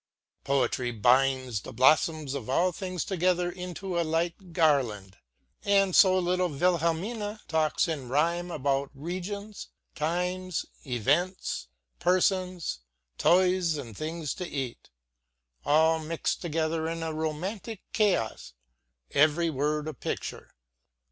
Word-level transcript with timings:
Poetry 0.43 0.89
binds 0.89 1.61
the 1.61 1.71
blossoms 1.71 2.33
of 2.33 2.49
all 2.49 2.71
things 2.71 3.05
together 3.05 3.51
into 3.51 3.99
a 3.99 4.01
light 4.01 4.51
garland, 4.51 5.17
and 5.63 5.95
so 5.95 6.17
little 6.17 6.47
Wilhelmina 6.49 7.41
talks 7.47 7.87
in 7.87 8.09
rhyme 8.09 8.49
about 8.49 8.89
regions, 8.95 9.67
times, 9.93 10.65
events, 10.87 11.67
persons, 11.99 12.79
toys 13.19 13.77
and 13.77 13.95
things 13.95 14.33
to 14.33 14.47
eat 14.47 14.89
all 15.65 15.99
mixed 15.99 16.41
together 16.41 16.89
in 16.89 17.03
a 17.03 17.13
romantic 17.13 17.81
chaos, 17.93 18.53
every 19.11 19.51
word 19.51 19.87
a 19.87 19.93
picture. 19.93 20.55